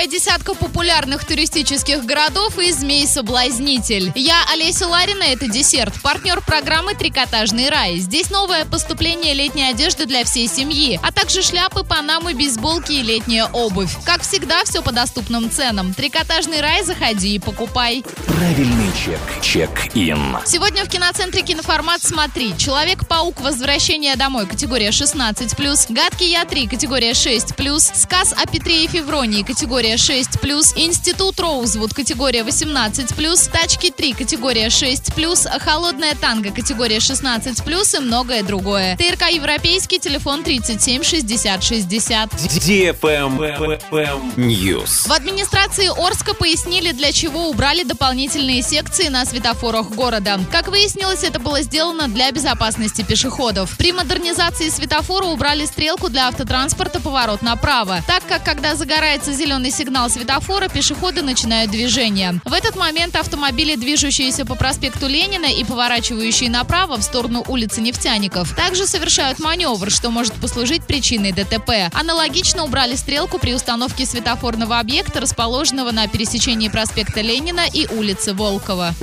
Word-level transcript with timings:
Первая 0.00 0.18
десятка 0.18 0.54
популярных 0.54 1.26
туристических 1.26 2.06
городов 2.06 2.58
и 2.58 2.72
змей-соблазнитель. 2.72 4.10
Я 4.14 4.42
Олеся 4.50 4.88
Ларина, 4.88 5.24
это 5.24 5.46
десерт. 5.46 5.92
Партнер 6.00 6.40
программы 6.40 6.94
«Трикотажный 6.94 7.68
рай». 7.68 7.98
Здесь 7.98 8.30
новое 8.30 8.64
поступление 8.64 9.34
летней 9.34 9.68
одежды 9.68 10.06
для 10.06 10.24
всей 10.24 10.48
семьи, 10.48 10.98
а 11.02 11.12
также 11.12 11.42
шляпы, 11.42 11.84
панамы, 11.84 12.32
бейсболки 12.32 12.92
и 12.92 13.02
летняя 13.02 13.44
обувь. 13.52 13.94
Как 14.06 14.22
всегда, 14.22 14.64
все 14.64 14.80
по 14.80 14.90
доступным 14.90 15.50
ценам. 15.50 15.92
«Трикотажный 15.92 16.62
рай» 16.62 16.82
заходи 16.82 17.34
и 17.34 17.38
покупай. 17.38 18.02
Правильный 18.26 18.90
чек. 19.04 19.20
Чек-ин. 19.42 20.38
Сегодня 20.46 20.86
в 20.86 20.88
киноцентре 20.88 21.42
киноформат 21.42 22.02
«Смотри». 22.02 22.56
«Человек-паук. 22.56 23.42
Возвращение 23.42 24.16
домой» 24.16 24.46
категория 24.46 24.92
16+, 24.92 25.92
«Гадкий 25.92 26.30
я 26.30 26.44
3» 26.44 26.70
категория 26.70 27.12
6+, 27.12 27.94
«Сказ 27.94 28.32
о 28.32 28.46
Петре 28.46 28.84
и 28.84 28.88
Февронии» 28.88 29.42
категория 29.42 29.89
6+, 29.94 30.72
«Институт 30.76 31.40
Роузвуд» 31.40 31.94
категория 31.94 32.42
18+, 32.42 33.50
«Тачки 33.50 33.92
3» 33.96 34.14
категория 34.16 34.66
6+, 34.68 35.58
«Холодная 35.60 36.14
танго» 36.14 36.50
категория 36.50 36.98
16+, 36.98 37.96
и 37.96 38.00
многое 38.00 38.42
другое. 38.42 38.96
ТРК 38.96 39.30
«Европейский», 39.30 39.98
телефон 39.98 40.42
37 40.42 41.02
60 41.02 41.62
60. 41.62 42.30
News. 44.36 45.08
В 45.08 45.12
администрации 45.12 45.88
Орска 46.06 46.34
пояснили, 46.34 46.92
для 46.92 47.12
чего 47.12 47.48
убрали 47.48 47.82
дополнительные 47.82 48.62
секции 48.62 49.08
на 49.08 49.24
светофорах 49.24 49.90
города. 49.90 50.40
Как 50.50 50.68
выяснилось, 50.68 51.24
это 51.24 51.38
было 51.38 51.62
сделано 51.62 52.08
для 52.08 52.30
безопасности 52.30 53.02
пешеходов. 53.02 53.76
При 53.76 53.92
модернизации 53.92 54.68
светофора 54.68 55.26
убрали 55.26 55.64
стрелку 55.66 56.08
для 56.08 56.28
автотранспорта 56.28 57.00
поворот 57.00 57.42
направо, 57.42 58.02
так 58.06 58.22
как 58.26 58.44
когда 58.44 58.74
загорается 58.74 59.32
зеленый 59.32 59.70
сигнал 59.80 60.10
светофора, 60.10 60.68
пешеходы 60.68 61.22
начинают 61.22 61.70
движение. 61.70 62.38
В 62.44 62.52
этот 62.52 62.76
момент 62.76 63.16
автомобили, 63.16 63.76
движущиеся 63.76 64.44
по 64.44 64.54
проспекту 64.54 65.06
Ленина 65.06 65.46
и 65.46 65.64
поворачивающие 65.64 66.50
направо 66.50 66.98
в 66.98 67.02
сторону 67.02 67.42
улицы 67.48 67.80
Нефтяников, 67.80 68.54
также 68.54 68.86
совершают 68.86 69.38
маневр, 69.38 69.90
что 69.90 70.10
может 70.10 70.34
послужить 70.34 70.84
причиной 70.84 71.32
ДТП. 71.32 71.88
Аналогично 71.94 72.64
убрали 72.64 72.94
стрелку 72.94 73.38
при 73.38 73.54
установке 73.54 74.04
светофорного 74.04 74.78
объекта, 74.78 75.18
расположенного 75.18 75.92
на 75.92 76.06
пересечении 76.08 76.68
проспекта 76.68 77.22
Ленина 77.22 77.62
и 77.72 77.86
улицы 77.86 78.34
Волкова. 78.34 78.94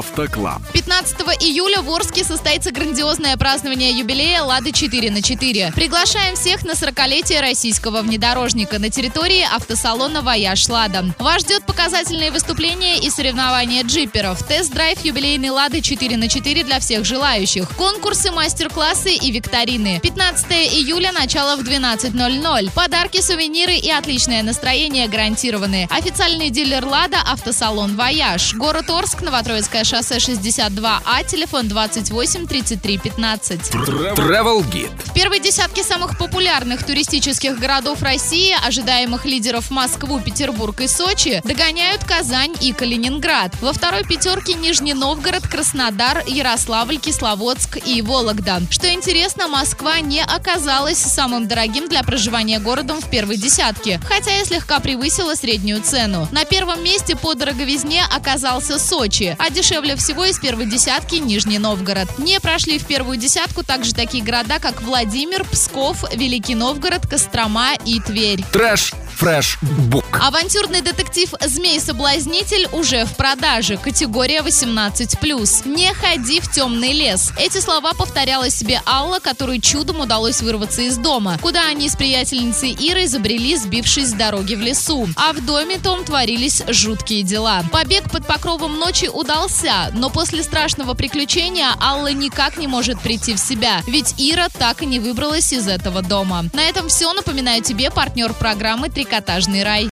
Auto 0.00 0.28
Club. 0.28 0.62
15 0.72 1.20
июля 1.42 1.82
в 1.82 1.90
Орске 1.90 2.24
состоится 2.24 2.70
грандиозное 2.70 3.36
празднование 3.36 3.90
юбилея 3.90 4.42
«Лады 4.42 4.72
4 4.72 5.10
на 5.10 5.18
4». 5.18 5.74
Приглашаем 5.74 6.36
всех 6.36 6.64
на 6.64 6.70
40-летие 6.70 7.42
российского 7.42 8.00
внедорожника 8.00 8.78
на 8.78 8.88
территории 8.88 9.42
автосалона 9.42 10.22
«Вояж 10.22 10.66
Лада». 10.70 11.04
Вас 11.18 11.42
ждет 11.42 11.66
показательные 11.66 12.30
выступления 12.30 12.98
и 12.98 13.10
соревнования 13.10 13.82
джиперов, 13.82 14.42
тест-драйв 14.42 15.04
юбилейной 15.04 15.50
«Лады 15.50 15.82
4 15.82 16.16
на 16.16 16.28
4 16.28 16.64
для 16.64 16.80
всех 16.80 17.04
желающих, 17.04 17.68
конкурсы, 17.76 18.30
мастер-классы 18.30 19.12
и 19.12 19.30
викторины. 19.30 20.00
15 20.02 20.50
июля, 20.50 21.12
начало 21.12 21.56
в 21.56 21.60
12.00. 21.60 22.72
Подарки, 22.72 23.20
сувениры 23.20 23.74
и 23.74 23.90
отличное 23.90 24.42
настроение 24.42 25.08
гарантированы. 25.08 25.88
Официальный 25.90 26.48
дилер 26.48 26.86
«Лада» 26.86 27.18
автосалон 27.20 27.96
«Вояж». 27.96 28.54
Город 28.54 28.88
Орск, 28.88 29.20
Новотроицкое 29.20 29.84
шоссе 29.90 30.18
62А, 30.18 31.26
телефон 31.26 31.66
28 31.66 32.46
33 32.46 32.98
15. 32.98 33.60
Travel 33.72 34.64
Guide. 34.70 34.90
В 35.04 35.12
первой 35.12 35.40
десятке 35.40 35.82
самых 35.82 36.16
популярных 36.16 36.86
туристических 36.86 37.58
городов 37.58 38.00
России, 38.00 38.54
ожидаемых 38.64 39.24
лидеров 39.24 39.72
Москву, 39.72 40.20
Петербург 40.20 40.80
и 40.80 40.86
Сочи, 40.86 41.40
догоняют 41.44 42.04
Казань 42.04 42.54
и 42.60 42.72
Калининград. 42.72 43.52
Во 43.60 43.72
второй 43.72 44.04
пятерке 44.04 44.54
Нижний 44.54 44.94
Новгород, 44.94 45.48
Краснодар, 45.48 46.22
Ярославль, 46.28 46.98
Кисловодск 46.98 47.78
и 47.84 48.00
Вологда. 48.00 48.62
Что 48.70 48.92
интересно, 48.92 49.48
Москва 49.48 49.98
не 49.98 50.22
оказалась 50.22 50.98
самым 50.98 51.48
дорогим 51.48 51.88
для 51.88 52.04
проживания 52.04 52.60
городом 52.60 53.00
в 53.00 53.10
первой 53.10 53.38
десятке, 53.38 54.00
хотя 54.06 54.40
и 54.40 54.44
слегка 54.44 54.78
превысила 54.78 55.34
среднюю 55.34 55.82
цену. 55.82 56.28
На 56.30 56.44
первом 56.44 56.84
месте 56.84 57.16
по 57.16 57.34
дороговизне 57.34 58.04
оказался 58.04 58.78
Сочи, 58.78 59.36
а 59.40 59.50
дешевле 59.50 59.79
всего 59.96 60.24
из 60.24 60.38
первой 60.38 60.66
десятки 60.66 61.16
Нижний 61.16 61.58
Новгород. 61.58 62.18
Не 62.18 62.40
прошли 62.40 62.78
в 62.78 62.86
первую 62.86 63.16
десятку 63.16 63.62
также 63.62 63.94
такие 63.94 64.22
города, 64.22 64.58
как 64.58 64.82
Владимир, 64.82 65.44
Псков, 65.44 66.04
Великий 66.14 66.54
Новгород, 66.54 67.06
Кострома 67.06 67.74
и 67.84 68.00
Тверь. 68.00 68.44
Трэш. 68.52 68.92
Фрэш. 69.20 69.58
Бук. 69.60 70.02
Авантюрный 70.18 70.80
детектив 70.80 71.30
«Змей-соблазнитель» 71.44 72.70
уже 72.72 73.04
в 73.04 73.16
продаже. 73.16 73.76
Категория 73.76 74.40
18+. 74.40 75.68
Не 75.68 75.92
ходи 75.92 76.40
в 76.40 76.50
темный 76.50 76.94
лес. 76.94 77.30
Эти 77.36 77.58
слова 77.58 77.92
повторяла 77.92 78.48
себе 78.48 78.80
Алла, 78.86 79.18
которой 79.18 79.60
чудом 79.60 80.00
удалось 80.00 80.40
вырваться 80.40 80.80
из 80.80 80.96
дома, 80.96 81.36
куда 81.42 81.66
они 81.66 81.90
с 81.90 81.96
приятельницей 81.96 82.74
Ирой 82.80 83.08
забрели, 83.08 83.56
сбившись 83.56 84.08
с 84.08 84.12
дороги 84.14 84.54
в 84.54 84.62
лесу. 84.62 85.06
А 85.16 85.34
в 85.34 85.44
доме 85.44 85.76
том 85.76 86.02
творились 86.02 86.62
жуткие 86.68 87.22
дела. 87.22 87.62
Побег 87.70 88.10
под 88.10 88.26
покровом 88.26 88.78
ночи 88.78 89.10
удался, 89.12 89.90
но 89.92 90.08
после 90.08 90.42
страшного 90.42 90.94
приключения 90.94 91.68
Алла 91.78 92.10
никак 92.10 92.56
не 92.56 92.68
может 92.68 92.98
прийти 93.00 93.34
в 93.34 93.38
себя, 93.38 93.82
ведь 93.86 94.14
Ира 94.16 94.48
так 94.48 94.82
и 94.82 94.86
не 94.86 94.98
выбралась 94.98 95.52
из 95.52 95.68
этого 95.68 96.00
дома. 96.00 96.46
На 96.54 96.62
этом 96.62 96.88
все. 96.88 97.12
Напоминаю 97.12 97.62
тебе 97.62 97.90
партнер 97.90 98.32
программы 98.32 98.88
«Трикотажный 99.10 99.64
рай». 99.64 99.88